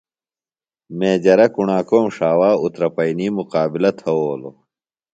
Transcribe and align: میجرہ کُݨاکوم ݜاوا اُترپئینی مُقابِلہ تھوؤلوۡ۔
میجرہ 0.97 1.47
کُݨاکوم 1.55 2.05
ݜاوا 2.15 2.51
اُترپئینی 2.63 3.27
مُقابِلہ 3.37 3.91
تھوؤلوۡ۔ 3.97 4.57